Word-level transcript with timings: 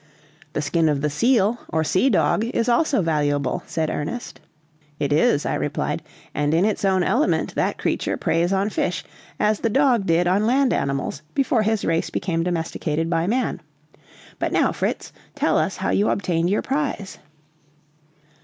"The 0.53 0.63
skin 0.63 0.89
of 0.89 1.01
the 1.01 1.11
seal, 1.11 1.59
or 1.69 1.83
sea 1.83 2.09
dog, 2.09 2.43
is 2.43 2.67
also 2.67 3.03
valuable," 3.03 3.61
said 3.67 3.91
Ernest. 3.91 4.39
"It 4.99 5.13
is," 5.13 5.45
I 5.45 5.53
replied, 5.53 6.01
"and 6.33 6.55
in 6.55 6.65
its 6.65 6.83
own 6.83 7.03
element 7.03 7.53
that 7.53 7.77
creature 7.77 8.17
preys 8.17 8.51
on 8.51 8.71
fish 8.71 9.03
as 9.39 9.59
the 9.59 9.69
dog 9.69 10.07
did 10.07 10.25
on 10.25 10.47
land 10.47 10.73
animals 10.73 11.21
before 11.35 11.61
his 11.61 11.85
race 11.85 12.09
become 12.09 12.41
domesticated 12.41 13.11
by 13.11 13.27
man. 13.27 13.61
But 14.39 14.51
now, 14.51 14.71
Fritz, 14.71 15.13
tell 15.35 15.55
us 15.59 15.77
how 15.77 15.91
you 15.91 16.09
obtained 16.09 16.49
your 16.49 16.63
prize." 16.63 17.19